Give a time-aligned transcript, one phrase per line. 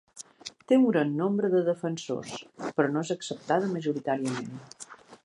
[0.71, 2.31] Té un gran nombre de defensors,
[2.79, 4.53] però no és acceptada majoritàriament.